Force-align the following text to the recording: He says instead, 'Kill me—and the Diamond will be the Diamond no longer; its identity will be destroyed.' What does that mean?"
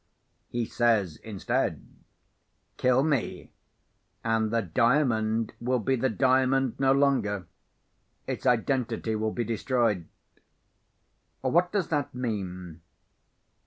He 0.49 0.65
says 0.65 1.17
instead, 1.17 1.85
'Kill 2.77 3.03
me—and 3.03 4.49
the 4.49 4.63
Diamond 4.63 5.53
will 5.61 5.77
be 5.77 5.95
the 5.95 6.09
Diamond 6.09 6.79
no 6.79 6.91
longer; 6.91 7.45
its 8.25 8.47
identity 8.47 9.15
will 9.15 9.29
be 9.31 9.43
destroyed.' 9.43 10.07
What 11.41 11.71
does 11.71 11.89
that 11.89 12.15
mean?" 12.15 12.81